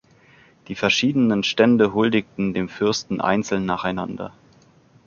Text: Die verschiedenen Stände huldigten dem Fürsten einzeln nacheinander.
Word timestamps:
Die 0.67 0.73
verschiedenen 0.73 1.43
Stände 1.43 1.93
huldigten 1.93 2.55
dem 2.55 2.69
Fürsten 2.69 3.21
einzeln 3.21 3.67
nacheinander. 3.67 4.33